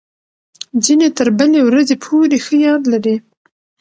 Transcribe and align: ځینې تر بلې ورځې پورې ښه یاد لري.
ځینې 0.83 1.07
تر 1.17 1.27
بلې 1.37 1.61
ورځې 1.67 1.95
پورې 2.03 2.37
ښه 2.45 2.55
یاد 2.65 2.83
لري. 2.93 3.15